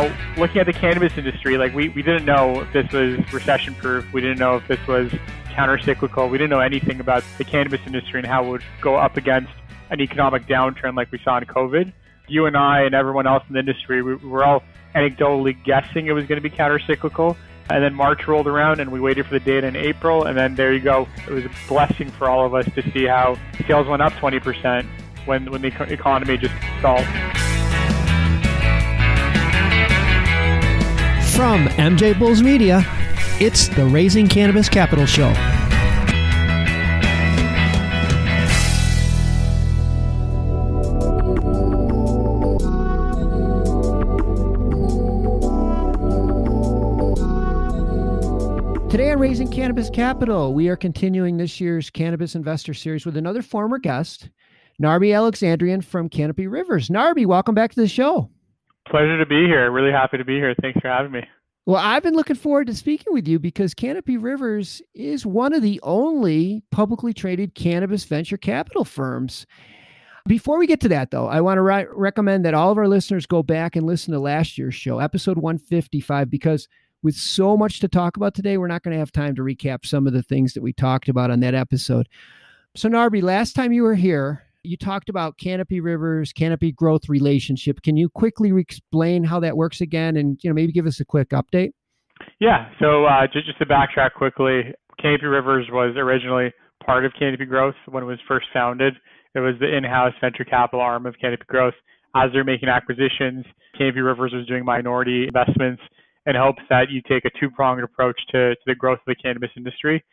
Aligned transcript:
Now, 0.00 0.16
looking 0.38 0.60
at 0.60 0.66
the 0.66 0.72
cannabis 0.72 1.16
industry, 1.18 1.58
like 1.58 1.74
we, 1.74 1.90
we 1.90 2.02
didn't 2.02 2.24
know 2.24 2.62
if 2.62 2.72
this 2.72 2.90
was 2.90 3.32
recession 3.32 3.74
proof. 3.74 4.10
We 4.12 4.22
didn't 4.22 4.38
know 4.38 4.56
if 4.56 4.66
this 4.66 4.84
was 4.86 5.12
counter 5.50 5.78
cyclical. 5.78 6.28
We 6.28 6.38
didn't 6.38 6.50
know 6.50 6.60
anything 6.60 7.00
about 7.00 7.22
the 7.36 7.44
cannabis 7.44 7.80
industry 7.86 8.20
and 8.20 8.26
how 8.26 8.44
it 8.44 8.48
would 8.48 8.64
go 8.80 8.96
up 8.96 9.18
against 9.18 9.52
an 9.90 10.00
economic 10.00 10.46
downturn 10.46 10.96
like 10.96 11.12
we 11.12 11.18
saw 11.22 11.36
in 11.36 11.44
COVID. 11.44 11.92
You 12.28 12.46
and 12.46 12.56
I 12.56 12.82
and 12.82 12.94
everyone 12.94 13.26
else 13.26 13.42
in 13.48 13.54
the 13.54 13.60
industry, 13.60 14.00
we, 14.00 14.14
we 14.14 14.28
were 14.28 14.42
all 14.42 14.62
anecdotally 14.94 15.62
guessing 15.64 16.06
it 16.06 16.12
was 16.12 16.24
going 16.26 16.40
to 16.40 16.48
be 16.48 16.54
counter 16.54 16.78
cyclical. 16.78 17.36
And 17.68 17.84
then 17.84 17.94
March 17.94 18.26
rolled 18.26 18.46
around 18.46 18.80
and 18.80 18.90
we 18.90 19.00
waited 19.00 19.26
for 19.26 19.32
the 19.32 19.44
data 19.44 19.66
in 19.66 19.76
April. 19.76 20.24
And 20.24 20.36
then 20.36 20.54
there 20.54 20.72
you 20.72 20.80
go. 20.80 21.08
It 21.28 21.32
was 21.32 21.44
a 21.44 21.50
blessing 21.68 22.10
for 22.10 22.28
all 22.28 22.46
of 22.46 22.54
us 22.54 22.64
to 22.74 22.82
see 22.92 23.04
how 23.04 23.36
sales 23.66 23.86
went 23.86 24.00
up 24.00 24.12
20% 24.14 24.86
when, 25.26 25.50
when 25.50 25.60
the 25.60 25.68
economy 25.92 26.38
just 26.38 26.54
stalled. 26.78 27.06
From 31.40 31.68
MJ 31.68 32.18
Bulls 32.18 32.42
Media, 32.42 32.84
it's 33.40 33.68
the 33.68 33.86
Raising 33.86 34.28
Cannabis 34.28 34.68
Capital 34.68 35.06
Show. 35.06 35.32
Today 48.90 49.10
on 49.10 49.18
Raising 49.18 49.50
Cannabis 49.50 49.88
Capital, 49.88 50.52
we 50.52 50.68
are 50.68 50.76
continuing 50.76 51.38
this 51.38 51.58
year's 51.58 51.88
Cannabis 51.88 52.34
Investor 52.34 52.74
Series 52.74 53.06
with 53.06 53.16
another 53.16 53.40
former 53.40 53.78
guest, 53.78 54.28
Narbe 54.78 55.16
Alexandrian 55.16 55.80
from 55.80 56.10
Canopy 56.10 56.46
Rivers. 56.46 56.90
Narbe, 56.90 57.24
welcome 57.24 57.54
back 57.54 57.70
to 57.70 57.80
the 57.80 57.88
show. 57.88 58.28
Pleasure 58.90 59.18
to 59.18 59.26
be 59.26 59.46
here. 59.46 59.70
Really 59.70 59.92
happy 59.92 60.18
to 60.18 60.24
be 60.24 60.34
here. 60.34 60.54
Thanks 60.60 60.80
for 60.80 60.88
having 60.88 61.12
me. 61.12 61.20
Well, 61.66 61.80
I've 61.80 62.02
been 62.02 62.14
looking 62.14 62.36
forward 62.36 62.66
to 62.66 62.74
speaking 62.74 63.12
with 63.12 63.28
you 63.28 63.38
because 63.38 63.74
Canopy 63.74 64.16
Rivers 64.16 64.82
is 64.94 65.24
one 65.24 65.52
of 65.52 65.62
the 65.62 65.78
only 65.82 66.62
publicly 66.72 67.12
traded 67.12 67.54
cannabis 67.54 68.04
venture 68.04 68.36
capital 68.36 68.84
firms. 68.84 69.46
Before 70.26 70.58
we 70.58 70.66
get 70.66 70.80
to 70.80 70.88
that, 70.88 71.12
though, 71.12 71.28
I 71.28 71.40
want 71.40 71.58
to 71.58 71.62
re- 71.62 71.86
recommend 71.92 72.44
that 72.44 72.54
all 72.54 72.72
of 72.72 72.78
our 72.78 72.88
listeners 72.88 73.26
go 73.26 73.42
back 73.42 73.76
and 73.76 73.86
listen 73.86 74.12
to 74.12 74.18
last 74.18 74.58
year's 74.58 74.74
show, 74.74 74.98
episode 74.98 75.38
155, 75.38 76.28
because 76.28 76.66
with 77.02 77.14
so 77.14 77.56
much 77.56 77.80
to 77.80 77.88
talk 77.88 78.16
about 78.16 78.34
today, 78.34 78.58
we're 78.58 78.66
not 78.66 78.82
going 78.82 78.92
to 78.92 78.98
have 78.98 79.12
time 79.12 79.34
to 79.36 79.42
recap 79.42 79.86
some 79.86 80.06
of 80.06 80.12
the 80.12 80.22
things 80.22 80.54
that 80.54 80.62
we 80.62 80.72
talked 80.72 81.08
about 81.08 81.30
on 81.30 81.40
that 81.40 81.54
episode. 81.54 82.08
So, 82.74 82.88
Narbe, 82.88 83.22
last 83.22 83.54
time 83.54 83.72
you 83.72 83.82
were 83.82 83.94
here, 83.94 84.42
you 84.62 84.76
talked 84.76 85.08
about 85.08 85.38
Canopy 85.38 85.80
Rivers, 85.80 86.32
Canopy 86.32 86.72
Growth 86.72 87.08
relationship. 87.08 87.82
Can 87.82 87.96
you 87.96 88.08
quickly 88.08 88.52
explain 88.58 89.24
how 89.24 89.40
that 89.40 89.56
works 89.56 89.80
again, 89.80 90.16
and 90.16 90.38
you 90.42 90.50
know 90.50 90.54
maybe 90.54 90.72
give 90.72 90.86
us 90.86 91.00
a 91.00 91.04
quick 91.04 91.30
update? 91.30 91.72
Yeah. 92.40 92.68
So 92.78 93.04
uh, 93.04 93.26
just 93.32 93.46
just 93.46 93.58
to 93.58 93.66
backtrack 93.66 94.14
quickly, 94.14 94.74
Canopy 95.00 95.26
Rivers 95.26 95.66
was 95.70 95.94
originally 95.96 96.52
part 96.84 97.04
of 97.04 97.12
Canopy 97.18 97.46
Growth 97.46 97.74
when 97.88 98.02
it 98.02 98.06
was 98.06 98.18
first 98.28 98.46
founded. 98.52 98.94
It 99.34 99.40
was 99.40 99.54
the 99.60 99.74
in-house 99.74 100.12
venture 100.20 100.44
capital 100.44 100.80
arm 100.80 101.06
of 101.06 101.14
Canopy 101.20 101.44
Growth. 101.46 101.74
As 102.16 102.30
they're 102.32 102.44
making 102.44 102.68
acquisitions, 102.68 103.44
Canopy 103.78 104.00
Rivers 104.00 104.32
was 104.34 104.46
doing 104.46 104.64
minority 104.64 105.24
investments 105.24 105.80
in 106.26 106.34
hopes 106.34 106.62
that 106.68 106.90
you 106.90 107.00
take 107.08 107.24
a 107.24 107.30
two-pronged 107.38 107.82
approach 107.82 108.20
to, 108.32 108.54
to 108.54 108.60
the 108.66 108.74
growth 108.74 108.98
of 108.98 109.04
the 109.06 109.14
cannabis 109.14 109.50
industry. 109.56 110.04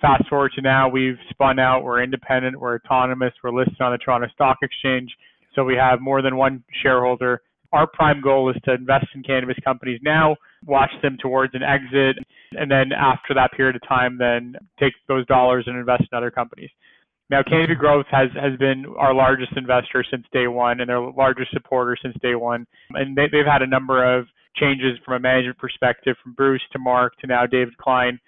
Fast 0.00 0.26
forward 0.28 0.52
to 0.54 0.62
now, 0.62 0.88
we've 0.88 1.18
spun 1.28 1.58
out, 1.58 1.84
we're 1.84 2.02
independent, 2.02 2.58
we're 2.58 2.76
autonomous, 2.76 3.34
we're 3.44 3.50
listed 3.50 3.80
on 3.80 3.92
the 3.92 3.98
Toronto 3.98 4.28
Stock 4.32 4.56
Exchange. 4.62 5.10
So 5.54 5.62
we 5.64 5.74
have 5.74 6.00
more 6.00 6.22
than 6.22 6.36
one 6.36 6.64
shareholder. 6.82 7.42
Our 7.72 7.86
prime 7.86 8.22
goal 8.22 8.50
is 8.50 8.56
to 8.64 8.72
invest 8.72 9.06
in 9.14 9.22
cannabis 9.22 9.58
companies 9.62 10.00
now, 10.02 10.36
watch 10.66 10.90
them 11.02 11.18
towards 11.20 11.54
an 11.54 11.62
exit, 11.62 12.16
and 12.52 12.70
then 12.70 12.92
after 12.92 13.34
that 13.34 13.52
period 13.52 13.76
of 13.76 13.82
time, 13.86 14.16
then 14.18 14.54
take 14.78 14.94
those 15.06 15.26
dollars 15.26 15.64
and 15.66 15.76
invest 15.76 16.04
in 16.10 16.16
other 16.16 16.30
companies. 16.30 16.70
Now, 17.28 17.42
Canopy 17.42 17.74
Growth 17.74 18.06
has, 18.10 18.28
has 18.40 18.58
been 18.58 18.86
our 18.98 19.14
largest 19.14 19.52
investor 19.54 20.04
since 20.10 20.24
day 20.32 20.48
one 20.48 20.80
and 20.80 20.88
their 20.88 21.00
largest 21.00 21.52
supporter 21.52 21.96
since 22.02 22.16
day 22.22 22.34
one. 22.34 22.66
And 22.90 23.14
they, 23.14 23.26
they've 23.30 23.46
had 23.46 23.62
a 23.62 23.66
number 23.66 24.02
of 24.18 24.26
changes 24.56 24.98
from 25.04 25.14
a 25.14 25.20
management 25.20 25.58
perspective, 25.58 26.16
from 26.22 26.32
Bruce 26.32 26.62
to 26.72 26.78
Mark 26.78 27.16
to 27.18 27.28
now 27.28 27.46
David 27.46 27.76
Klein 27.78 28.18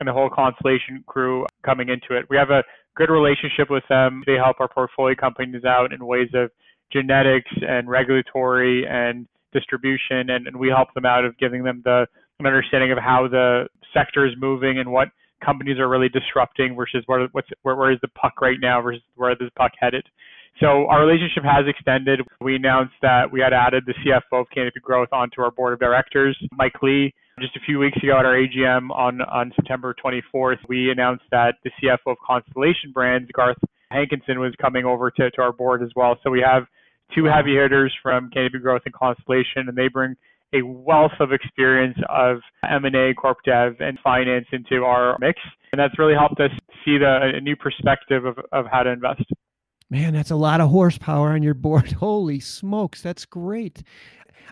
and 0.00 0.08
the 0.08 0.12
whole 0.12 0.30
Constellation 0.30 1.04
crew 1.06 1.46
coming 1.64 1.88
into 1.88 2.18
it. 2.18 2.26
We 2.28 2.36
have 2.36 2.50
a 2.50 2.64
good 2.96 3.10
relationship 3.10 3.70
with 3.70 3.84
them. 3.88 4.22
They 4.26 4.34
help 4.34 4.56
our 4.60 4.68
portfolio 4.68 5.14
companies 5.14 5.64
out 5.64 5.92
in 5.92 6.04
ways 6.04 6.28
of 6.34 6.50
genetics 6.92 7.50
and 7.60 7.88
regulatory 7.88 8.86
and 8.86 9.26
distribution, 9.52 10.30
and, 10.30 10.46
and 10.46 10.56
we 10.56 10.68
help 10.68 10.92
them 10.94 11.04
out 11.04 11.24
of 11.24 11.36
giving 11.38 11.62
them 11.62 11.82
the 11.84 12.06
an 12.38 12.46
understanding 12.46 12.90
of 12.90 12.98
how 12.98 13.28
the 13.28 13.68
sector 13.92 14.26
is 14.26 14.32
moving 14.38 14.78
and 14.78 14.90
what 14.90 15.08
companies 15.44 15.78
are 15.78 15.88
really 15.88 16.08
disrupting 16.08 16.74
versus 16.74 17.02
where 17.06 17.28
what's 17.32 17.48
where, 17.62 17.76
where 17.76 17.92
is 17.92 17.98
the 18.02 18.08
puck 18.08 18.40
right 18.40 18.58
now 18.60 18.80
versus 18.80 19.02
where 19.14 19.32
is 19.32 19.38
the 19.38 19.50
puck 19.56 19.72
headed. 19.78 20.04
So 20.58 20.86
our 20.88 21.06
relationship 21.06 21.44
has 21.44 21.64
extended. 21.66 22.20
We 22.40 22.56
announced 22.56 22.94
that 23.02 23.30
we 23.30 23.40
had 23.40 23.52
added 23.52 23.84
the 23.86 23.94
CFO 23.94 24.40
of 24.40 24.46
Canopy 24.52 24.80
Growth 24.80 25.08
onto 25.12 25.40
our 25.42 25.50
board 25.50 25.72
of 25.72 25.80
directors, 25.80 26.36
Mike 26.52 26.82
Lee. 26.82 27.14
Just 27.40 27.56
a 27.56 27.60
few 27.60 27.78
weeks 27.78 27.96
ago 28.02 28.18
at 28.18 28.26
our 28.26 28.34
AGM 28.34 28.90
on, 28.90 29.22
on 29.22 29.50
September 29.56 29.94
24th, 30.04 30.58
we 30.68 30.90
announced 30.90 31.24
that 31.30 31.54
the 31.64 31.70
CFO 31.82 32.12
of 32.12 32.18
Constellation 32.26 32.92
Brands, 32.92 33.30
Garth 33.32 33.56
Hankinson, 33.90 34.38
was 34.40 34.52
coming 34.60 34.84
over 34.84 35.10
to, 35.10 35.30
to 35.30 35.40
our 35.40 35.52
board 35.52 35.82
as 35.82 35.88
well. 35.96 36.18
So 36.22 36.30
we 36.30 36.44
have 36.46 36.64
two 37.14 37.24
heavy 37.24 37.56
hitters 37.56 37.94
from 38.02 38.28
Canopy 38.30 38.58
Growth 38.58 38.82
and 38.84 38.92
Constellation, 38.92 39.68
and 39.68 39.74
they 39.76 39.88
bring 39.88 40.16
a 40.52 40.60
wealth 40.62 41.12
of 41.18 41.32
experience 41.32 41.96
of 42.10 42.38
M&A, 42.68 43.14
corp 43.14 43.38
dev, 43.44 43.76
and 43.80 43.98
finance 44.04 44.46
into 44.52 44.84
our 44.84 45.16
mix. 45.18 45.40
And 45.72 45.80
that's 45.80 45.98
really 45.98 46.14
helped 46.14 46.40
us 46.40 46.50
see 46.84 46.98
the, 46.98 47.32
a 47.36 47.40
new 47.40 47.56
perspective 47.56 48.26
of, 48.26 48.38
of 48.52 48.66
how 48.70 48.82
to 48.82 48.90
invest. 48.90 49.22
Man, 49.88 50.12
that's 50.12 50.30
a 50.30 50.36
lot 50.36 50.60
of 50.60 50.68
horsepower 50.68 51.32
on 51.32 51.42
your 51.42 51.54
board. 51.54 51.92
Holy 52.00 52.38
smokes, 52.38 53.00
that's 53.02 53.24
great. 53.24 53.82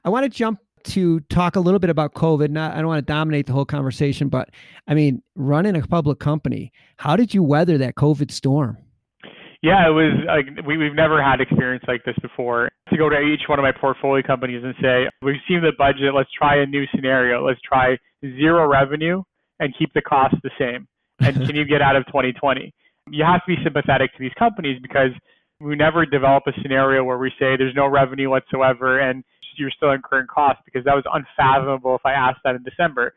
I 0.04 0.08
want 0.08 0.24
to 0.24 0.30
jump 0.30 0.60
to 0.88 1.20
talk 1.20 1.56
a 1.56 1.60
little 1.60 1.78
bit 1.78 1.90
about 1.90 2.14
COVID. 2.14 2.50
Not, 2.50 2.72
I 2.72 2.78
don't 2.78 2.86
want 2.86 3.06
to 3.06 3.12
dominate 3.12 3.46
the 3.46 3.52
whole 3.52 3.64
conversation, 3.64 4.28
but 4.28 4.50
I 4.86 4.94
mean, 4.94 5.22
running 5.34 5.76
a 5.76 5.86
public 5.86 6.18
company, 6.18 6.72
how 6.96 7.16
did 7.16 7.34
you 7.34 7.42
weather 7.42 7.78
that 7.78 7.94
COVID 7.94 8.30
storm? 8.30 8.78
Yeah, 9.60 9.88
it 9.88 9.90
was 9.90 10.12
like 10.26 10.66
we, 10.66 10.76
we've 10.76 10.94
never 10.94 11.22
had 11.22 11.40
experience 11.40 11.84
like 11.88 12.04
this 12.04 12.14
before. 12.22 12.70
To 12.90 12.96
go 12.96 13.08
to 13.08 13.18
each 13.18 13.42
one 13.48 13.58
of 13.58 13.64
my 13.64 13.72
portfolio 13.72 14.22
companies 14.24 14.62
and 14.62 14.74
say, 14.80 15.08
we've 15.20 15.40
seen 15.48 15.62
the 15.62 15.72
budget, 15.76 16.14
let's 16.14 16.30
try 16.36 16.62
a 16.62 16.66
new 16.66 16.84
scenario. 16.94 17.44
Let's 17.44 17.60
try 17.60 17.96
zero 18.22 18.68
revenue 18.68 19.22
and 19.58 19.74
keep 19.76 19.92
the 19.94 20.02
cost 20.02 20.36
the 20.42 20.50
same. 20.58 20.86
And 21.20 21.34
can 21.46 21.56
you 21.56 21.64
get 21.64 21.82
out 21.82 21.96
of 21.96 22.06
2020? 22.06 22.72
You 23.10 23.24
have 23.24 23.44
to 23.44 23.56
be 23.56 23.56
sympathetic 23.64 24.12
to 24.12 24.18
these 24.20 24.32
companies 24.38 24.78
because 24.80 25.10
we 25.60 25.74
never 25.74 26.06
develop 26.06 26.44
a 26.46 26.52
scenario 26.62 27.02
where 27.02 27.18
we 27.18 27.30
say 27.30 27.56
there's 27.56 27.74
no 27.74 27.88
revenue 27.88 28.30
whatsoever 28.30 29.00
and 29.00 29.24
you're 29.58 29.70
still 29.70 29.92
incurring 29.92 30.26
costs 30.26 30.62
because 30.64 30.84
that 30.84 30.94
was 30.94 31.04
unfathomable 31.12 31.94
if 31.94 32.04
I 32.04 32.12
asked 32.12 32.40
that 32.44 32.54
in 32.54 32.62
December. 32.62 33.14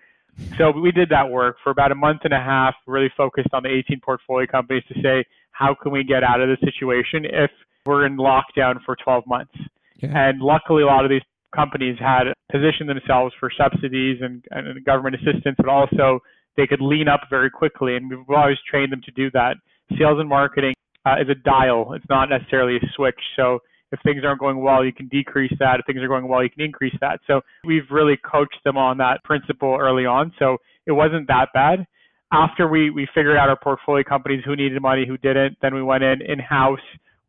So 0.58 0.72
we 0.72 0.92
did 0.92 1.10
that 1.10 1.30
work 1.30 1.58
for 1.64 1.72
about 1.72 1.92
a 1.92 1.96
month 1.96 2.22
and 2.24 2.34
a 2.34 2.40
half, 2.40 2.74
really 2.88 3.12
focused 3.16 3.50
on 3.54 3.64
the 3.64 3.70
18 3.70 4.00
portfolio 4.04 4.48
companies 4.48 4.84
to 4.88 5.02
say, 5.02 5.26
how 5.52 5.76
can 5.76 5.92
we 5.92 6.04
get 6.04 6.24
out 6.24 6.42
of 6.42 6.50
the 6.50 6.58
situation 6.66 7.26
if 7.26 7.52
we're 7.86 8.06
in 8.06 8.18
lockdown 8.18 8.76
for 8.86 8.96
12 9.04 9.26
months? 9.28 9.54
Yeah. 9.98 10.10
And 10.16 10.42
luckily, 10.42 10.84
a 10.84 10.86
lot 10.86 11.04
of 11.06 11.12
these 11.12 11.22
companies 11.54 11.98
had 12.00 12.34
positioned 12.52 12.90
themselves 12.90 13.36
for 13.40 13.52
subsidies 13.56 14.20
and, 14.22 14.44
and 14.52 14.84
government 14.86 15.16
assistance, 15.16 15.56
but 15.58 15.68
also 15.68 16.20
they 16.58 16.66
could 16.66 16.82
lean 16.82 17.08
up 17.08 17.22
very 17.30 17.50
quickly. 17.50 17.96
And 17.96 18.10
we've 18.10 18.36
always 18.36 18.58
trained 18.70 18.92
them 18.92 19.02
to 19.06 19.12
do 19.12 19.30
that. 19.32 19.56
Sales 20.00 20.20
and 20.20 20.30
marketing 20.30 20.74
uh, 21.06 21.16
is 21.22 21.30
a 21.30 21.36
dial, 21.36 21.94
it's 21.94 22.06
not 22.10 22.30
necessarily 22.30 22.78
a 22.78 22.80
switch. 22.96 23.20
So 23.36 23.60
if 23.92 24.00
things 24.04 24.22
aren't 24.24 24.40
going 24.40 24.62
well, 24.62 24.84
you 24.86 24.94
can 24.94 25.08
decrease 25.08 25.54
that. 25.60 25.80
If 25.80 25.86
things 25.86 26.02
are 26.02 26.08
going 26.08 26.28
well, 26.28 26.44
you 26.44 26.50
can 26.50 26.64
increase 26.64 26.96
that. 27.02 27.20
So 27.28 27.42
we've 27.66 27.90
really 27.90 28.18
coached 28.18 28.60
them 28.64 28.78
on 28.78 28.98
that 28.98 29.24
principle 29.24 29.78
early 29.80 30.06
on. 30.06 30.34
So 30.40 30.58
it 30.86 30.94
wasn't 30.94 31.28
that 31.28 31.48
bad. 31.54 31.86
After 32.34 32.68
we, 32.70 32.90
we 32.90 33.08
figured 33.14 33.36
out 33.36 33.50
our 33.50 33.60
portfolio 33.62 34.04
companies, 34.08 34.42
who 34.46 34.56
needed 34.56 34.82
money, 34.82 35.06
who 35.06 35.18
didn't, 35.18 35.58
then 35.62 35.76
we 35.76 35.84
went 35.84 36.04
in 36.04 36.22
in 36.22 36.40
house. 36.40 36.80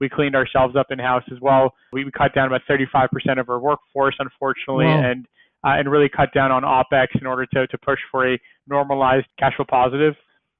We 0.01 0.09
cleaned 0.09 0.37
ourselves 0.37 0.77
up 0.77 0.87
in 0.91 0.99
house 0.99 1.25
as 1.33 1.39
well. 1.41 1.75
We, 1.93 2.05
we 2.05 2.13
cut 2.13 2.35
down 2.35 2.47
about 2.47 2.63
35% 2.71 3.09
of 3.41 3.49
our 3.49 3.59
workforce, 3.59 4.15
unfortunately, 4.19 4.87
wow. 4.87 5.11
and 5.11 5.27
uh, 5.65 5.79
and 5.79 5.91
really 5.91 6.09
cut 6.09 6.33
down 6.35 6.51
on 6.51 6.63
OPEX 6.63 7.07
in 7.21 7.27
order 7.27 7.47
to, 7.47 7.67
to 7.69 7.79
push 7.79 7.99
for 8.11 8.33
a 8.33 8.39
normalized 8.67 9.27
cash 9.39 9.55
flow 9.57 9.65
positive. 9.69 10.15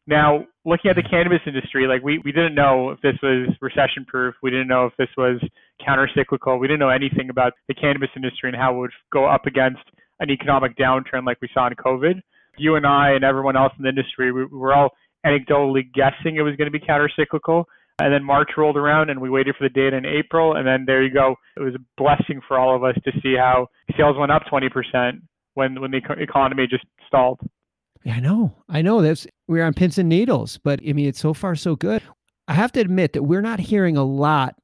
Now, 0.07 0.45
looking 0.65 0.91
at 0.91 0.97
the 0.97 1.03
cannabis 1.03 1.41
industry, 1.47 1.87
like 1.87 2.03
we, 2.03 2.19
we 2.25 2.33
didn't 2.33 2.55
know 2.55 2.91
if 2.91 3.01
this 3.03 3.15
was 3.23 3.49
recession 3.61 4.05
proof. 4.07 4.35
We 4.43 4.51
didn't 4.51 4.69
know 4.69 4.87
if 4.87 4.93
this 4.99 5.09
was 5.17 5.41
counter 5.85 6.09
cyclical. 6.15 6.59
We 6.59 6.67
didn't 6.67 6.81
know 6.81 6.89
anything 6.89 7.31
about 7.31 7.53
the 7.69 7.75
cannabis 7.75 8.11
industry 8.17 8.51
and 8.51 8.57
how 8.57 8.75
it 8.75 8.79
would 8.79 8.91
go 9.13 9.27
up 9.27 9.47
against 9.47 9.83
an 10.19 10.31
economic 10.31 10.77
downturn 10.77 11.25
like 11.25 11.39
we 11.41 11.49
saw 11.55 11.69
in 11.69 11.75
COVID. 11.75 12.21
You 12.59 12.75
and 12.75 12.87
I 12.87 13.13
and 13.13 13.25
everyone 13.25 13.57
else 13.57 13.73
in 13.79 13.85
the 13.85 13.89
industry, 13.89 14.33
we, 14.33 14.45
we 14.45 14.59
were 14.59 14.75
all 14.75 14.91
anecdotally 15.25 15.93
guessing 15.95 16.37
it 16.37 16.43
was 16.43 16.57
going 16.57 16.71
to 16.71 16.77
be 16.77 16.85
counter 16.85 17.11
cyclical. 17.17 17.67
And 18.01 18.13
then 18.13 18.25
March 18.25 18.51
rolled 18.57 18.77
around 18.77 19.11
and 19.11 19.21
we 19.21 19.31
waited 19.31 19.55
for 19.57 19.69
the 19.69 19.73
data 19.73 19.97
in 19.97 20.05
April. 20.05 20.57
And 20.57 20.67
then 20.67 20.85
there 20.85 21.03
you 21.03 21.13
go. 21.13 21.37
It 21.57 21.61
was 21.61 21.75
a 21.75 22.01
blessing 22.01 22.41
for 22.49 22.59
all 22.59 22.75
of 22.75 22.83
us 22.83 22.97
to 23.05 23.13
see 23.23 23.37
how 23.39 23.69
sales 23.97 24.17
went 24.19 24.33
up 24.33 24.43
20% 24.51 25.21
when, 25.55 25.81
when 25.81 25.93
the 25.93 26.01
economy 26.19 26.67
just 26.69 26.85
stalled. 27.07 27.39
Yeah, 28.05 28.15
I 28.15 28.21
know. 28.21 28.53
I 28.69 28.83
know 28.83 29.01
that's 29.01 29.27
we're 29.47 29.65
on 29.65 29.75
pins 29.75 29.99
and 29.99 30.09
needles, 30.09 30.59
but 30.59 30.81
I 30.87 30.93
mean, 30.93 31.07
it's 31.07 31.21
so 31.21 31.35
far 31.35 31.55
so 31.55 31.77
good. 31.77 32.03
I 32.49 32.55
have 32.55 32.73
to 32.73 32.81
admit 32.81 33.13
that 33.13 33.23
we're 33.23 33.43
not 33.43 33.61
hearing 33.61 33.97
a 33.97 34.05
lot 34.05 34.57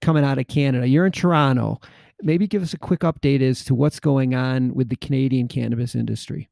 coming 0.00 0.24
out 0.24 0.38
of 0.38 0.46
Canada. 0.46 0.86
You're 0.86 1.06
in 1.06 1.12
Toronto. 1.12 1.80
Maybe 2.22 2.46
give 2.46 2.62
us 2.62 2.72
a 2.72 2.78
quick 2.78 3.00
update 3.00 3.42
as 3.42 3.64
to 3.64 3.74
what's 3.74 3.98
going 3.98 4.34
on 4.34 4.74
with 4.74 4.88
the 4.88 4.96
Canadian 4.96 5.48
cannabis 5.48 5.94
industry. 5.94 6.48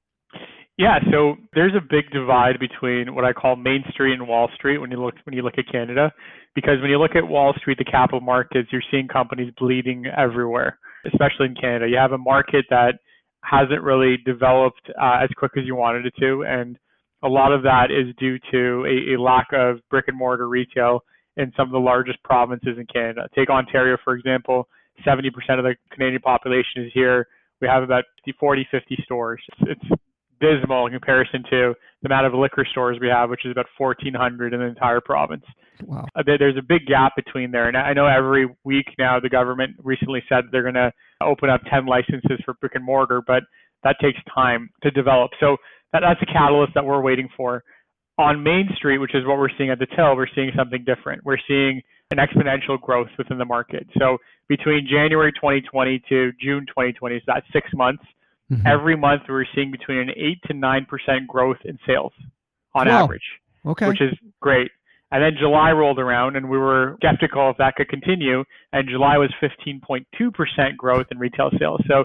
Yeah, 0.78 0.98
so 1.12 1.36
there's 1.54 1.74
a 1.74 1.80
big 1.80 2.10
divide 2.10 2.58
between 2.58 3.14
what 3.14 3.24
I 3.24 3.32
call 3.32 3.56
Main 3.56 3.84
Street 3.90 4.14
and 4.14 4.26
Wall 4.26 4.48
Street 4.54 4.78
when 4.78 4.90
you 4.90 5.02
look 5.02 5.14
when 5.24 5.36
you 5.36 5.42
look 5.42 5.58
at 5.58 5.70
Canada, 5.70 6.10
because 6.54 6.80
when 6.80 6.90
you 6.90 6.98
look 6.98 7.14
at 7.14 7.28
Wall 7.28 7.54
Street, 7.58 7.78
the 7.78 7.84
capital 7.84 8.20
markets, 8.20 8.70
you're 8.72 8.82
seeing 8.90 9.06
companies 9.06 9.52
bleeding 9.58 10.06
everywhere, 10.16 10.78
especially 11.06 11.46
in 11.46 11.54
Canada. 11.54 11.88
You 11.88 11.98
have 11.98 12.12
a 12.12 12.18
market 12.18 12.64
that 12.70 12.94
hasn't 13.42 13.82
really 13.82 14.16
developed 14.24 14.90
uh, 15.00 15.18
as 15.22 15.28
quick 15.36 15.52
as 15.56 15.64
you 15.64 15.74
wanted 15.74 16.06
it 16.06 16.14
to, 16.18 16.44
and 16.44 16.78
a 17.22 17.28
lot 17.28 17.52
of 17.52 17.62
that 17.62 17.90
is 17.90 18.14
due 18.18 18.38
to 18.50 18.84
a, 18.86 19.14
a 19.14 19.20
lack 19.20 19.48
of 19.52 19.78
brick 19.90 20.06
and 20.08 20.16
mortar 20.16 20.48
retail 20.48 21.04
in 21.36 21.52
some 21.56 21.68
of 21.68 21.72
the 21.72 21.78
largest 21.78 22.22
provinces 22.22 22.76
in 22.78 22.86
Canada. 22.92 23.28
Take 23.34 23.48
Ontario, 23.48 23.96
for 24.04 24.14
example. 24.14 24.68
70% 25.06 25.28
of 25.58 25.64
the 25.64 25.74
Canadian 25.90 26.20
population 26.20 26.84
is 26.84 26.90
here. 26.92 27.26
We 27.60 27.68
have 27.68 27.82
about 27.82 28.04
40, 28.38 28.66
50 28.70 28.98
stores. 29.04 29.42
It's, 29.60 29.80
it's 29.80 30.00
dismal 30.42 30.86
in 30.86 30.92
comparison 30.92 31.42
to 31.50 31.74
the 32.02 32.06
amount 32.06 32.26
of 32.26 32.34
liquor 32.34 32.66
stores 32.70 32.98
we 33.00 33.08
have, 33.08 33.30
which 33.30 33.46
is 33.46 33.52
about 33.52 33.66
1,400 33.78 34.52
in 34.52 34.60
the 34.60 34.66
entire 34.66 35.00
province. 35.00 35.44
Wow. 35.86 36.06
Uh, 36.14 36.22
there's 36.26 36.56
a 36.58 36.62
big 36.62 36.86
gap 36.86 37.12
between 37.16 37.50
there. 37.50 37.68
And 37.68 37.76
I 37.76 37.92
know 37.92 38.06
every 38.06 38.48
week 38.64 38.86
now 38.98 39.20
the 39.20 39.28
government 39.28 39.76
recently 39.82 40.22
said 40.28 40.44
they're 40.50 40.62
going 40.62 40.74
to 40.74 40.92
open 41.22 41.48
up 41.48 41.60
10 41.70 41.86
licenses 41.86 42.40
for 42.44 42.54
brick 42.54 42.74
and 42.74 42.84
mortar, 42.84 43.22
but 43.26 43.44
that 43.84 43.96
takes 44.02 44.18
time 44.34 44.70
to 44.82 44.90
develop. 44.90 45.30
So 45.40 45.56
that, 45.92 46.00
that's 46.00 46.20
a 46.22 46.26
catalyst 46.26 46.72
that 46.74 46.84
we're 46.84 47.00
waiting 47.00 47.28
for. 47.36 47.62
On 48.18 48.42
Main 48.42 48.68
Street, 48.76 48.98
which 48.98 49.14
is 49.14 49.24
what 49.26 49.38
we're 49.38 49.48
seeing 49.56 49.70
at 49.70 49.78
the 49.78 49.86
till, 49.96 50.14
we're 50.16 50.26
seeing 50.34 50.50
something 50.56 50.84
different. 50.84 51.24
We're 51.24 51.38
seeing 51.48 51.80
an 52.10 52.18
exponential 52.18 52.80
growth 52.80 53.08
within 53.16 53.38
the 53.38 53.44
market. 53.44 53.86
So 53.98 54.18
between 54.48 54.86
January 54.86 55.32
2020 55.32 56.02
to 56.10 56.32
June 56.40 56.66
2020, 56.66 57.18
so 57.18 57.24
that's 57.26 57.46
six 57.52 57.68
months, 57.74 58.02
mm-hmm. 58.52 58.66
every 58.66 58.96
month 58.96 59.22
we're 59.28 59.44
seeing 59.54 59.70
between 59.70 59.98
an 59.98 60.10
8 60.10 60.42
to 60.48 60.54
9% 60.54 61.26
growth 61.26 61.58
in 61.64 61.78
sales 61.86 62.12
on 62.74 62.88
wow. 62.88 63.04
average, 63.04 63.22
okay. 63.66 63.88
which 63.88 64.00
is 64.00 64.12
great. 64.40 64.70
And 65.10 65.22
then 65.22 65.32
July 65.38 65.72
rolled 65.72 65.98
around 65.98 66.36
and 66.36 66.48
we 66.48 66.56
were 66.56 66.96
skeptical 66.96 67.50
if 67.50 67.58
that 67.58 67.74
could 67.76 67.88
continue. 67.88 68.44
And 68.72 68.88
July 68.88 69.18
was 69.18 69.30
15.2% 69.42 70.76
growth 70.76 71.06
in 71.10 71.18
retail 71.18 71.50
sales. 71.58 71.80
So 71.86 72.04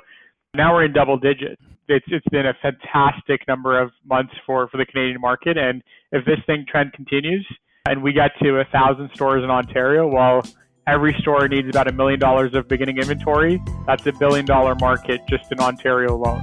now 0.53 0.73
we're 0.73 0.85
in 0.85 0.93
double 0.93 1.17
digits. 1.17 1.61
It's, 1.87 2.05
it's 2.09 2.27
been 2.31 2.47
a 2.47 2.53
fantastic 2.61 3.47
number 3.47 3.79
of 3.79 3.91
months 4.05 4.33
for, 4.45 4.67
for 4.67 4.75
the 4.75 4.85
Canadian 4.85 5.21
market. 5.21 5.57
And 5.57 5.81
if 6.11 6.25
this 6.25 6.39
thing 6.45 6.65
trend 6.69 6.91
continues 6.91 7.47
and 7.87 8.03
we 8.03 8.11
get 8.11 8.31
to 8.43 8.59
a 8.59 8.65
thousand 8.65 9.09
stores 9.13 9.41
in 9.41 9.49
Ontario, 9.49 10.05
well, 10.05 10.45
every 10.87 11.13
store 11.19 11.47
needs 11.49 11.67
about 11.67 11.87
a 11.87 11.91
million 11.91 12.19
dollars 12.19 12.53
of 12.53 12.67
beginning 12.67 12.97
inventory. 12.97 13.61
That's 13.85 14.05
a 14.07 14.13
billion 14.13 14.45
dollar 14.45 14.73
market 14.75 15.21
just 15.29 15.51
in 15.51 15.59
Ontario 15.59 16.15
alone. 16.15 16.41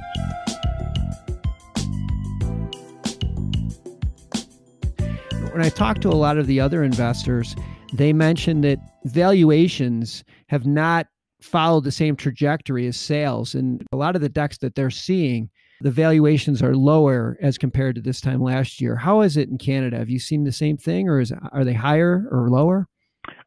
When 5.51 5.63
I 5.63 5.69
talked 5.69 6.01
to 6.03 6.09
a 6.09 6.11
lot 6.11 6.37
of 6.37 6.47
the 6.47 6.59
other 6.59 6.83
investors, 6.83 7.55
they 7.93 8.13
mentioned 8.13 8.63
that 8.65 8.77
valuations 9.05 10.23
have 10.49 10.65
not 10.65 11.07
followed 11.41 11.85
the 11.85 11.91
same 11.91 12.15
trajectory 12.15 12.87
as 12.87 12.97
sales. 12.97 13.55
And 13.55 13.85
a 13.91 13.95
lot 13.95 14.15
of 14.15 14.21
the 14.21 14.29
decks 14.29 14.57
that 14.59 14.75
they're 14.75 14.89
seeing, 14.89 15.49
the 15.81 15.91
valuations 15.91 16.61
are 16.61 16.75
lower 16.75 17.37
as 17.41 17.57
compared 17.57 17.95
to 17.95 18.01
this 18.01 18.19
time 18.19 18.41
last 18.41 18.81
year. 18.81 18.97
How 18.97 19.21
is 19.21 19.37
it 19.37 19.49
in 19.49 19.57
Canada? 19.57 19.97
Have 19.97 20.09
you 20.09 20.19
seen 20.19 20.43
the 20.43 20.51
same 20.51 20.77
thing 20.77 21.07
or 21.07 21.19
is 21.19 21.31
are 21.51 21.63
they 21.63 21.73
higher 21.73 22.27
or 22.31 22.49
lower? 22.49 22.89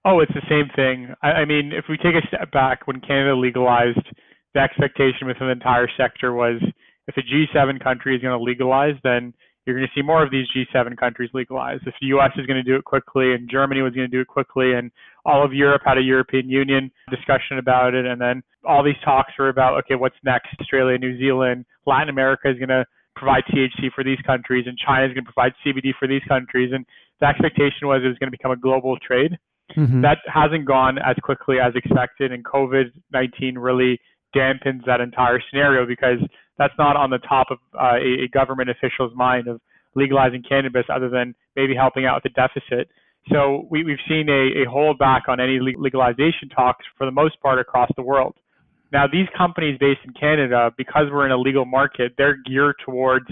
Oh, 0.04 0.20
it's 0.20 0.32
the 0.32 0.46
same 0.48 0.70
thing. 0.74 1.14
I, 1.22 1.42
I 1.42 1.44
mean, 1.44 1.72
if 1.72 1.86
we 1.88 1.96
take 1.96 2.14
a 2.14 2.26
step 2.28 2.50
back, 2.52 2.86
when 2.86 3.00
Canada 3.00 3.34
legalized, 3.34 4.00
the 4.54 4.60
expectation 4.60 5.26
within 5.26 5.48
the 5.48 5.52
entire 5.52 5.88
sector 5.96 6.32
was 6.32 6.60
if 7.08 7.16
a 7.16 7.22
G7 7.22 7.82
country 7.82 8.16
is 8.16 8.22
going 8.22 8.38
to 8.38 8.42
legalize, 8.42 8.94
then 9.02 9.34
you're 9.68 9.76
going 9.76 9.86
to 9.86 10.00
see 10.00 10.02
more 10.02 10.22
of 10.22 10.30
these 10.30 10.46
G7 10.56 10.96
countries 10.96 11.28
legalize. 11.34 11.80
If 11.84 11.94
the 12.00 12.06
US 12.16 12.30
is 12.38 12.46
going 12.46 12.56
to 12.56 12.62
do 12.62 12.76
it 12.76 12.84
quickly 12.84 13.34
and 13.34 13.50
Germany 13.50 13.82
was 13.82 13.92
going 13.92 14.08
to 14.08 14.16
do 14.16 14.22
it 14.22 14.26
quickly 14.26 14.72
and 14.72 14.90
all 15.26 15.44
of 15.44 15.52
Europe 15.52 15.82
had 15.84 15.98
a 15.98 16.02
European 16.02 16.48
Union 16.48 16.90
discussion 17.10 17.58
about 17.58 17.92
it 17.92 18.06
and 18.06 18.18
then 18.18 18.42
all 18.66 18.82
these 18.82 18.96
talks 19.04 19.32
were 19.38 19.50
about 19.50 19.76
okay, 19.84 19.94
what's 19.94 20.16
next? 20.24 20.48
Australia, 20.58 20.96
New 20.96 21.18
Zealand, 21.18 21.66
Latin 21.84 22.08
America 22.08 22.50
is 22.50 22.56
going 22.56 22.70
to 22.70 22.86
provide 23.14 23.42
THC 23.52 23.92
for 23.94 24.02
these 24.02 24.18
countries 24.26 24.64
and 24.66 24.78
China 24.78 25.04
is 25.04 25.12
going 25.12 25.26
to 25.26 25.32
provide 25.32 25.52
CBD 25.60 25.92
for 25.98 26.08
these 26.08 26.22
countries 26.26 26.72
and 26.72 26.86
the 27.20 27.26
expectation 27.26 27.88
was 27.88 28.00
it 28.02 28.08
was 28.08 28.18
going 28.18 28.32
to 28.32 28.36
become 28.36 28.52
a 28.52 28.56
global 28.56 28.96
trade. 29.06 29.36
Mm-hmm. 29.76 30.02
That 30.02 30.18
hasn't 30.32 30.64
gone 30.64 30.98
as 30.98 31.16
quickly 31.22 31.56
as 31.60 31.74
expected, 31.74 32.32
and 32.32 32.44
COVID 32.44 32.90
19 33.12 33.58
really 33.58 34.00
dampens 34.34 34.84
that 34.86 35.00
entire 35.00 35.40
scenario 35.50 35.86
because 35.86 36.18
that's 36.58 36.74
not 36.78 36.96
on 36.96 37.10
the 37.10 37.18
top 37.18 37.48
of 37.50 37.58
uh, 37.74 37.96
a, 37.96 38.24
a, 38.24 38.28
government 38.28 38.68
official's 38.68 39.12
mind 39.14 39.48
of 39.48 39.60
legalizing 39.94 40.42
cannabis 40.46 40.84
other 40.92 41.08
than 41.08 41.34
maybe 41.56 41.74
helping 41.74 42.04
out 42.04 42.22
with 42.22 42.32
the 42.32 42.40
deficit. 42.40 42.88
So 43.30 43.66
we, 43.70 43.80
have 43.80 43.98
seen 44.08 44.28
a, 44.28 44.62
a 44.62 44.66
holdback 44.66 45.28
on 45.28 45.40
any 45.40 45.58
legalization 45.60 46.48
talks 46.54 46.84
for 46.96 47.04
the 47.04 47.12
most 47.12 47.40
part 47.40 47.58
across 47.58 47.90
the 47.96 48.02
world. 48.02 48.34
Now, 48.92 49.06
these 49.06 49.26
companies 49.36 49.76
based 49.78 50.00
in 50.04 50.12
Canada, 50.14 50.72
because 50.76 51.06
we're 51.10 51.26
in 51.26 51.32
a 51.32 51.36
legal 51.36 51.66
market, 51.66 52.12
they're 52.16 52.38
geared 52.46 52.76
towards 52.84 53.26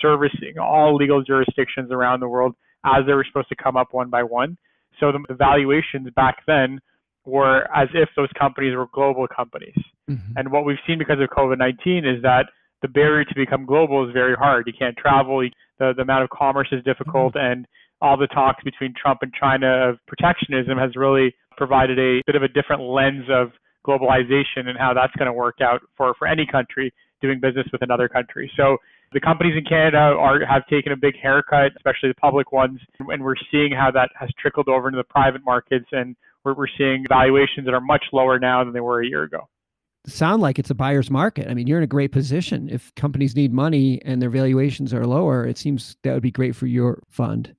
servicing 0.00 0.54
all 0.60 0.94
legal 0.94 1.22
jurisdictions 1.22 1.90
around 1.90 2.20
the 2.20 2.28
world 2.28 2.54
as 2.84 3.04
they 3.06 3.12
were 3.12 3.24
supposed 3.26 3.48
to 3.48 3.56
come 3.56 3.76
up 3.76 3.88
one 3.90 4.08
by 4.08 4.22
one. 4.22 4.56
So 5.00 5.12
the, 5.12 5.34
valuations 5.34 6.08
back 6.14 6.42
then 6.46 6.78
were 7.24 7.66
as 7.74 7.88
if 7.94 8.08
those 8.16 8.28
companies 8.38 8.76
were 8.76 8.86
global 8.92 9.26
companies. 9.26 9.74
Mm-hmm. 10.08 10.32
And 10.36 10.52
what 10.52 10.64
we've 10.64 10.78
seen 10.86 10.98
because 10.98 11.18
of 11.20 11.28
COVID 11.30 11.58
19 11.58 12.04
is 12.04 12.22
that 12.22 12.46
the 12.82 12.88
barrier 12.88 13.24
to 13.24 13.34
become 13.34 13.66
global 13.66 14.06
is 14.06 14.12
very 14.12 14.34
hard. 14.34 14.66
You 14.66 14.72
can't 14.78 14.96
travel, 14.96 15.46
the, 15.78 15.92
the 15.94 16.02
amount 16.02 16.24
of 16.24 16.30
commerce 16.30 16.68
is 16.72 16.82
difficult, 16.84 17.34
mm-hmm. 17.34 17.52
and 17.52 17.66
all 18.00 18.16
the 18.16 18.26
talks 18.28 18.62
between 18.64 18.94
Trump 19.00 19.20
and 19.22 19.32
China 19.38 19.90
of 19.90 19.98
protectionism 20.06 20.78
has 20.78 20.96
really 20.96 21.34
provided 21.56 21.98
a 21.98 22.22
bit 22.26 22.36
of 22.36 22.42
a 22.42 22.48
different 22.48 22.82
lens 22.82 23.24
of 23.30 23.48
globalization 23.86 24.68
and 24.68 24.78
how 24.78 24.94
that's 24.94 25.14
going 25.16 25.26
to 25.26 25.32
work 25.32 25.56
out 25.62 25.80
for, 25.96 26.14
for 26.18 26.26
any 26.26 26.46
country 26.46 26.92
doing 27.20 27.40
business 27.40 27.66
with 27.72 27.82
another 27.82 28.08
country. 28.08 28.50
So 28.56 28.78
the 29.12 29.20
companies 29.20 29.54
in 29.56 29.64
Canada 29.64 29.98
are 29.98 30.44
have 30.46 30.66
taken 30.66 30.92
a 30.92 30.96
big 30.96 31.14
haircut, 31.20 31.72
especially 31.76 32.08
the 32.10 32.14
public 32.14 32.52
ones, 32.52 32.78
and 32.98 33.22
we're 33.22 33.34
seeing 33.50 33.72
how 33.72 33.90
that 33.90 34.10
has 34.18 34.30
trickled 34.38 34.68
over 34.68 34.88
into 34.88 34.98
the 34.98 35.04
private 35.04 35.44
markets, 35.44 35.86
and 35.92 36.16
we're, 36.44 36.54
we're 36.54 36.66
seeing 36.78 37.04
valuations 37.08 37.66
that 37.66 37.74
are 37.74 37.80
much 37.80 38.04
lower 38.12 38.38
now 38.38 38.62
than 38.64 38.72
they 38.72 38.80
were 38.80 39.02
a 39.02 39.06
year 39.06 39.24
ago. 39.24 39.48
Sound 40.06 40.40
like 40.40 40.58
it's 40.58 40.70
a 40.70 40.74
buyer's 40.74 41.10
market. 41.10 41.48
I 41.48 41.54
mean, 41.54 41.66
you're 41.66 41.78
in 41.78 41.84
a 41.84 41.88
great 41.88 42.12
position. 42.12 42.70
If 42.70 42.94
companies 42.94 43.36
need 43.36 43.52
money 43.52 44.00
and 44.04 44.22
their 44.22 44.30
valuations 44.30 44.94
are 44.94 45.06
lower, 45.06 45.46
it 45.46 45.58
seems 45.58 45.96
that 46.04 46.14
would 46.14 46.22
be 46.22 46.30
great 46.30 46.56
for 46.56 46.66
your 46.66 47.02
fund. 47.08 47.54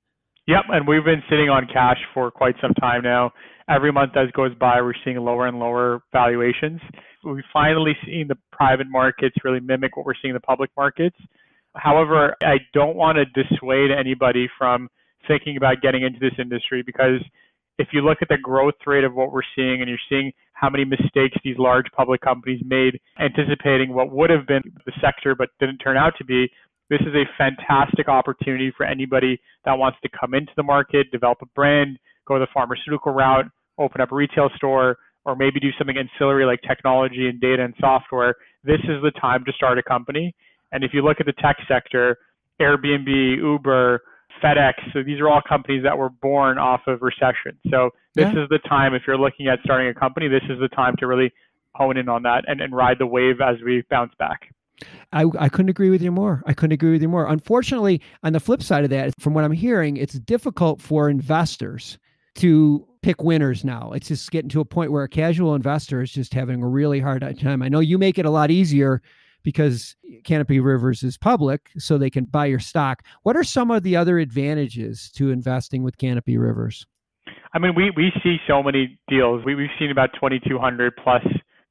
Yep, 0.47 0.63
and 0.69 0.87
we've 0.87 1.05
been 1.05 1.21
sitting 1.29 1.49
on 1.49 1.67
cash 1.71 1.99
for 2.13 2.31
quite 2.31 2.55
some 2.59 2.73
time 2.75 3.03
now. 3.03 3.31
Every 3.69 3.91
month 3.91 4.13
as 4.17 4.31
goes 4.31 4.55
by, 4.55 4.81
we're 4.81 4.93
seeing 5.05 5.17
lower 5.17 5.47
and 5.47 5.59
lower 5.59 6.01
valuations. 6.11 6.81
We've 7.23 7.43
finally 7.53 7.95
seen 8.05 8.27
the 8.27 8.37
private 8.51 8.87
markets 8.87 9.35
really 9.43 9.59
mimic 9.59 9.95
what 9.95 10.05
we're 10.05 10.15
seeing 10.21 10.31
in 10.31 10.35
the 10.35 10.39
public 10.39 10.71
markets. 10.75 11.17
However, 11.75 12.35
I 12.43 12.57
don't 12.73 12.95
want 12.95 13.17
to 13.17 13.43
dissuade 13.43 13.91
anybody 13.91 14.49
from 14.57 14.89
thinking 15.27 15.57
about 15.57 15.81
getting 15.81 16.03
into 16.03 16.19
this 16.19 16.33
industry 16.39 16.83
because 16.83 17.21
if 17.77 17.87
you 17.93 18.01
look 18.01 18.19
at 18.21 18.27
the 18.27 18.37
growth 18.37 18.75
rate 18.85 19.03
of 19.03 19.13
what 19.13 19.31
we're 19.31 19.41
seeing 19.55 19.81
and 19.81 19.89
you're 19.89 19.97
seeing 20.09 20.31
how 20.53 20.69
many 20.69 20.83
mistakes 20.83 21.37
these 21.43 21.57
large 21.57 21.85
public 21.95 22.21
companies 22.21 22.61
made 22.65 22.99
anticipating 23.19 23.93
what 23.93 24.11
would 24.11 24.29
have 24.29 24.45
been 24.47 24.61
the 24.85 24.91
sector 25.01 25.35
but 25.35 25.49
didn't 25.59 25.77
turn 25.77 25.97
out 25.97 26.13
to 26.17 26.25
be, 26.25 26.49
this 26.89 27.01
is 27.01 27.15
a 27.15 27.25
fantastic 27.37 28.09
opportunity 28.09 28.71
for 28.75 28.85
anybody 28.85 29.39
that 29.65 29.77
wants 29.77 29.97
to 30.03 30.09
come 30.09 30.33
into 30.33 30.51
the 30.57 30.63
market, 30.63 31.09
develop 31.11 31.37
a 31.41 31.45
brand, 31.55 31.97
go 32.27 32.37
the 32.37 32.47
pharmaceutical 32.53 33.13
route, 33.13 33.45
open 33.79 34.01
up 34.01 34.11
a 34.11 34.15
retail 34.15 34.49
store, 34.57 34.97
or 35.25 35.35
maybe 35.35 35.59
do 35.59 35.69
something 35.77 35.97
ancillary 35.97 36.45
like 36.45 36.61
technology 36.67 37.27
and 37.27 37.39
data 37.39 37.63
and 37.63 37.73
software. 37.79 38.35
This 38.63 38.79
is 38.83 39.01
the 39.03 39.11
time 39.19 39.43
to 39.45 39.53
start 39.53 39.77
a 39.77 39.83
company. 39.83 40.33
And 40.71 40.83
if 40.83 40.93
you 40.93 41.01
look 41.03 41.17
at 41.19 41.25
the 41.25 41.33
tech 41.33 41.57
sector, 41.67 42.17
Airbnb, 42.59 43.37
Uber, 43.37 44.01
FedEx, 44.41 44.73
so 44.93 45.03
these 45.03 45.19
are 45.19 45.29
all 45.29 45.41
companies 45.47 45.83
that 45.83 45.97
were 45.97 46.09
born 46.09 46.57
off 46.57 46.81
of 46.87 47.01
recession. 47.01 47.57
So 47.69 47.91
this 48.15 48.33
yeah. 48.33 48.43
is 48.43 48.49
the 48.49 48.59
time, 48.67 48.93
if 48.93 49.03
you're 49.05 49.17
looking 49.17 49.47
at 49.47 49.59
starting 49.63 49.87
a 49.87 49.93
company, 49.93 50.27
this 50.27 50.43
is 50.49 50.59
the 50.59 50.69
time 50.69 50.95
to 50.99 51.07
really 51.07 51.31
hone 51.75 51.97
in 51.97 52.09
on 52.09 52.23
that 52.23 52.45
and, 52.47 52.61
and 52.61 52.75
ride 52.75 52.97
the 52.99 53.05
wave 53.05 53.41
as 53.41 53.57
we 53.63 53.83
bounce 53.89 54.13
back. 54.17 54.53
I, 55.13 55.25
I 55.37 55.49
couldn't 55.49 55.69
agree 55.69 55.89
with 55.89 56.01
you 56.01 56.11
more. 56.11 56.43
I 56.47 56.53
couldn't 56.53 56.73
agree 56.73 56.91
with 56.91 57.01
you 57.01 57.09
more. 57.09 57.27
Unfortunately, 57.27 58.01
on 58.23 58.33
the 58.33 58.39
flip 58.39 58.63
side 58.63 58.83
of 58.83 58.89
that, 58.89 59.13
from 59.19 59.33
what 59.33 59.43
I'm 59.43 59.51
hearing, 59.51 59.97
it's 59.97 60.13
difficult 60.13 60.81
for 60.81 61.09
investors 61.09 61.99
to 62.35 62.87
pick 63.01 63.23
winners 63.23 63.65
now. 63.65 63.91
It's 63.93 64.07
just 64.07 64.29
getting 64.31 64.49
to 64.49 64.61
a 64.61 64.65
point 64.65 64.91
where 64.91 65.03
a 65.03 65.09
casual 65.09 65.55
investor 65.55 66.01
is 66.01 66.11
just 66.11 66.33
having 66.33 66.61
a 66.61 66.67
really 66.67 66.99
hard 66.99 67.21
time. 67.39 67.61
I 67.61 67.69
know 67.69 67.79
you 67.79 67.97
make 67.97 68.17
it 68.17 68.25
a 68.25 68.29
lot 68.29 68.51
easier 68.51 69.01
because 69.43 69.95
Canopy 70.23 70.59
Rivers 70.59 71.03
is 71.03 71.17
public, 71.17 71.71
so 71.77 71.97
they 71.97 72.09
can 72.09 72.25
buy 72.25 72.45
your 72.45 72.59
stock. 72.59 73.03
What 73.23 73.35
are 73.35 73.43
some 73.43 73.71
of 73.71 73.83
the 73.83 73.95
other 73.95 74.19
advantages 74.19 75.09
to 75.15 75.31
investing 75.31 75.83
with 75.83 75.97
Canopy 75.97 76.37
Rivers? 76.37 76.85
I 77.53 77.59
mean, 77.59 77.73
we, 77.75 77.91
we 77.95 78.11
see 78.23 78.37
so 78.47 78.63
many 78.63 78.99
deals. 79.07 79.43
We, 79.45 79.55
we've 79.55 79.69
seen 79.79 79.91
about 79.91 80.11
2,200 80.13 80.93
plus 81.03 81.23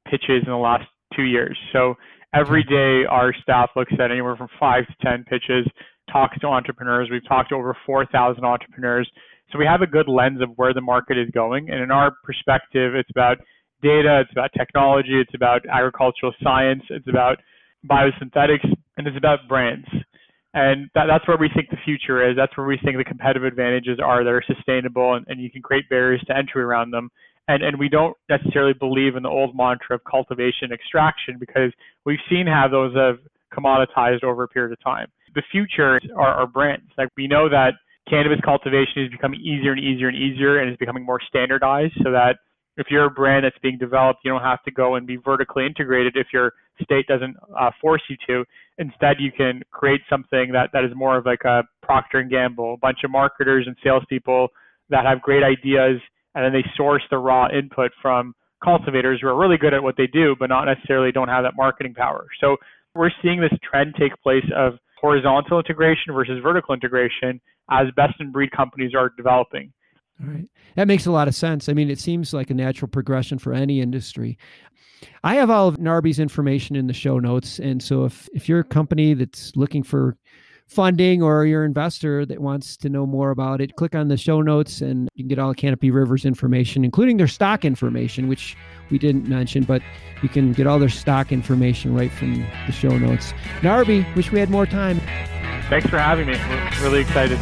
pitches 0.09 0.43
in 0.45 0.51
the 0.51 0.57
last 0.57 0.85
two 1.15 1.23
years. 1.23 1.57
So 1.73 1.95
every 2.33 2.63
day, 2.63 3.05
our 3.09 3.33
staff 3.41 3.69
looks 3.75 3.93
at 3.99 4.11
anywhere 4.11 4.35
from 4.35 4.49
five 4.59 4.85
to 4.87 4.93
10 5.01 5.23
pitches, 5.23 5.65
talks 6.11 6.37
to 6.39 6.47
entrepreneurs. 6.47 7.09
We've 7.09 7.27
talked 7.27 7.49
to 7.49 7.55
over 7.55 7.75
4,000 7.85 8.43
entrepreneurs. 8.43 9.09
So 9.51 9.59
we 9.59 9.65
have 9.65 9.81
a 9.81 9.87
good 9.87 10.07
lens 10.07 10.41
of 10.41 10.49
where 10.55 10.73
the 10.73 10.81
market 10.81 11.17
is 11.17 11.29
going. 11.33 11.69
And 11.69 11.81
in 11.81 11.91
our 11.91 12.11
perspective, 12.23 12.95
it's 12.95 13.09
about 13.09 13.37
data, 13.81 14.21
it's 14.21 14.31
about 14.31 14.51
technology, 14.57 15.19
it's 15.19 15.33
about 15.35 15.61
agricultural 15.69 16.33
science, 16.41 16.83
it's 16.89 17.07
about 17.07 17.37
biosynthetics, 17.89 18.65
and 18.97 19.07
it's 19.07 19.17
about 19.17 19.39
brands. 19.49 19.87
And 20.53 20.89
that, 20.95 21.05
that's 21.07 21.27
where 21.27 21.37
we 21.37 21.49
think 21.55 21.69
the 21.69 21.77
future 21.83 22.29
is. 22.29 22.35
That's 22.35 22.55
where 22.57 22.67
we 22.67 22.77
think 22.83 22.97
the 22.97 23.03
competitive 23.03 23.43
advantages 23.43 23.99
are 24.03 24.23
that 24.23 24.29
are 24.29 24.43
sustainable 24.45 25.15
and, 25.15 25.25
and 25.27 25.41
you 25.41 25.49
can 25.49 25.61
create 25.61 25.89
barriers 25.89 26.21
to 26.27 26.35
entry 26.35 26.61
around 26.61 26.91
them. 26.91 27.09
And, 27.47 27.63
and 27.63 27.79
we 27.79 27.89
don't 27.89 28.15
necessarily 28.29 28.73
believe 28.73 29.15
in 29.15 29.23
the 29.23 29.29
old 29.29 29.55
mantra 29.55 29.95
of 29.95 30.01
cultivation 30.09 30.71
extraction 30.71 31.37
because 31.39 31.71
we've 32.05 32.19
seen 32.29 32.47
how 32.47 32.67
those 32.69 32.95
have 32.95 33.17
commoditized 33.53 34.23
over 34.23 34.43
a 34.43 34.47
period 34.47 34.73
of 34.73 34.83
time. 34.83 35.07
The 35.35 35.43
future 35.51 35.99
are, 36.15 36.41
are 36.41 36.47
brands. 36.47 36.91
Like 36.97 37.09
we 37.17 37.27
know 37.27 37.49
that 37.49 37.71
cannabis 38.09 38.39
cultivation 38.43 39.03
is 39.03 39.11
becoming 39.11 39.39
easier 39.39 39.71
and 39.71 39.79
easier 39.79 40.07
and 40.07 40.17
easier 40.17 40.59
and 40.59 40.71
is 40.71 40.77
becoming 40.77 41.05
more 41.05 41.19
standardized 41.27 41.93
so 42.03 42.11
that 42.11 42.37
if 42.77 42.87
you're 42.89 43.05
a 43.05 43.11
brand 43.11 43.45
that's 43.45 43.57
being 43.61 43.77
developed, 43.77 44.19
you 44.23 44.31
don't 44.31 44.41
have 44.41 44.63
to 44.63 44.71
go 44.71 44.95
and 44.95 45.05
be 45.05 45.17
vertically 45.17 45.65
integrated 45.65 46.15
if 46.15 46.27
your 46.33 46.53
state 46.81 47.05
doesn't 47.07 47.35
uh, 47.59 47.69
force 47.81 48.01
you 48.09 48.15
to. 48.27 48.45
Instead, 48.77 49.17
you 49.19 49.31
can 49.31 49.61
create 49.71 50.01
something 50.09 50.51
that, 50.53 50.69
that 50.73 50.83
is 50.83 50.91
more 50.95 51.17
of 51.17 51.25
like 51.25 51.43
a 51.45 51.63
Procter 51.83 52.19
and 52.19 52.31
Gamble, 52.31 52.75
a 52.75 52.77
bunch 52.77 52.99
of 53.03 53.11
marketers 53.11 53.65
and 53.67 53.75
salespeople 53.83 54.47
that 54.89 55.05
have 55.05 55.21
great 55.21 55.43
ideas, 55.43 56.01
and 56.33 56.45
then 56.45 56.53
they 56.53 56.65
source 56.75 57.03
the 57.11 57.17
raw 57.17 57.47
input 57.49 57.91
from 58.01 58.33
cultivators 58.63 59.19
who 59.21 59.27
are 59.27 59.37
really 59.37 59.57
good 59.57 59.73
at 59.73 59.83
what 59.83 59.95
they 59.97 60.07
do, 60.07 60.35
but 60.39 60.47
not 60.47 60.65
necessarily 60.65 61.11
don't 61.11 61.29
have 61.29 61.43
that 61.43 61.53
marketing 61.57 61.93
power. 61.93 62.25
So 62.39 62.57
we're 62.95 63.11
seeing 63.21 63.41
this 63.41 63.51
trend 63.69 63.95
take 63.99 64.13
place 64.21 64.45
of 64.55 64.73
horizontal 65.01 65.59
integration 65.59 66.13
versus 66.13 66.39
vertical 66.41 66.73
integration 66.73 67.41
as 67.69 67.87
best 67.95 68.13
in 68.19 68.31
breed 68.31 68.51
companies 68.51 68.93
are 68.95 69.11
developing. 69.17 69.73
All 70.21 70.29
right. 70.29 70.47
That 70.75 70.87
makes 70.87 71.07
a 71.07 71.11
lot 71.11 71.27
of 71.27 71.35
sense. 71.35 71.67
I 71.67 71.73
mean, 71.73 71.89
it 71.89 71.99
seems 71.99 72.33
like 72.33 72.49
a 72.51 72.53
natural 72.53 72.87
progression 72.87 73.39
for 73.39 73.53
any 73.53 73.81
industry. 73.81 74.37
I 75.23 75.35
have 75.35 75.49
all 75.49 75.67
of 75.67 75.77
Narbe's 75.77 76.19
information 76.19 76.75
in 76.75 76.85
the 76.85 76.93
show 76.93 77.17
notes. 77.17 77.59
And 77.59 77.81
so 77.81 78.05
if, 78.05 78.29
if 78.33 78.47
you're 78.47 78.59
a 78.59 78.63
company 78.63 79.15
that's 79.15 79.55
looking 79.55 79.81
for 79.81 80.17
funding 80.71 81.21
or 81.21 81.45
you're 81.45 81.65
investor 81.65 82.25
that 82.25 82.39
wants 82.39 82.77
to 82.77 82.87
know 82.87 83.05
more 83.05 83.29
about 83.31 83.59
it, 83.59 83.75
click 83.75 83.93
on 83.93 84.07
the 84.07 84.15
show 84.15 84.41
notes 84.41 84.79
and 84.79 85.09
you 85.15 85.23
can 85.23 85.27
get 85.27 85.37
all 85.37 85.53
Canopy 85.53 85.91
Rivers 85.91 86.23
information, 86.23 86.85
including 86.85 87.17
their 87.17 87.27
stock 87.27 87.65
information, 87.65 88.29
which 88.29 88.55
we 88.89 88.97
didn't 88.97 89.27
mention, 89.27 89.63
but 89.63 89.81
you 90.23 90.29
can 90.29 90.53
get 90.53 90.67
all 90.67 90.79
their 90.79 90.87
stock 90.87 91.33
information 91.33 91.93
right 91.93 92.11
from 92.11 92.45
the 92.65 92.71
show 92.71 92.97
notes. 92.97 93.33
Narbe, 93.59 94.15
wish 94.15 94.31
we 94.31 94.39
had 94.39 94.49
more 94.49 94.65
time. 94.65 95.01
Thanks 95.69 95.89
for 95.89 95.97
having 95.97 96.27
me. 96.27 96.37
We're 96.49 96.83
really 96.83 97.01
excited. 97.01 97.37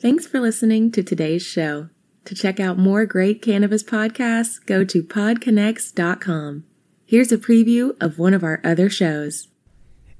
Thanks 0.00 0.26
for 0.26 0.40
listening 0.40 0.92
to 0.92 1.02
today's 1.02 1.42
show. 1.42 1.90
To 2.26 2.34
check 2.34 2.58
out 2.58 2.76
more 2.76 3.06
great 3.06 3.40
cannabis 3.40 3.84
podcasts, 3.84 4.64
go 4.66 4.84
to 4.84 5.02
podconnects.com. 5.02 6.64
Here's 7.06 7.30
a 7.30 7.38
preview 7.38 7.96
of 8.00 8.18
one 8.18 8.34
of 8.34 8.42
our 8.42 8.60
other 8.64 8.90
shows. 8.90 9.46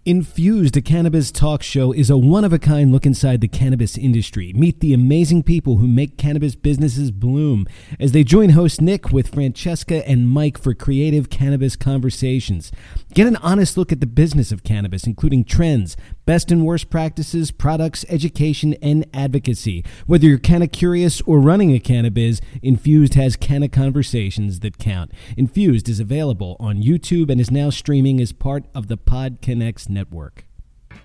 Infused, 0.06 0.76
a 0.76 0.80
cannabis 0.80 1.32
talk 1.32 1.64
show, 1.64 1.90
is 1.90 2.10
a 2.10 2.16
one 2.16 2.44
of 2.44 2.52
a 2.52 2.60
kind 2.60 2.92
look 2.92 3.04
inside 3.04 3.40
the 3.40 3.48
cannabis 3.48 3.98
industry. 3.98 4.52
Meet 4.52 4.78
the 4.78 4.94
amazing 4.94 5.42
people 5.42 5.78
who 5.78 5.88
make 5.88 6.16
cannabis 6.16 6.54
businesses 6.54 7.10
bloom 7.10 7.66
as 7.98 8.12
they 8.12 8.22
join 8.22 8.50
host 8.50 8.80
Nick 8.80 9.10
with 9.10 9.34
Francesca 9.34 10.08
and 10.08 10.28
Mike 10.28 10.58
for 10.58 10.74
creative 10.74 11.28
cannabis 11.28 11.74
conversations. 11.74 12.70
Get 13.14 13.26
an 13.26 13.34
honest 13.38 13.76
look 13.76 13.90
at 13.90 13.98
the 13.98 14.06
business 14.06 14.52
of 14.52 14.62
cannabis, 14.62 15.08
including 15.08 15.42
trends, 15.42 15.96
best 16.24 16.52
and 16.52 16.64
worst 16.64 16.88
practices, 16.88 17.50
products, 17.50 18.04
education, 18.08 18.74
and 18.80 19.06
advocacy. 19.12 19.84
Whether 20.06 20.28
you're 20.28 20.38
canna 20.38 20.68
curious 20.68 21.20
or 21.22 21.40
running 21.40 21.72
a 21.72 21.80
cannabis, 21.80 22.40
Infused 22.62 23.14
has 23.14 23.34
canna 23.34 23.68
conversations 23.68 24.60
that 24.60 24.78
count. 24.78 25.10
Infused 25.36 25.88
is 25.88 25.98
available 25.98 26.56
on 26.60 26.80
YouTube 26.80 27.28
and 27.28 27.40
is 27.40 27.50
now 27.50 27.70
streaming 27.70 28.20
as 28.20 28.30
part 28.30 28.66
of 28.72 28.86
the 28.86 28.96
Pod 28.96 29.38
Connects 29.42 29.88
network. 29.96 30.44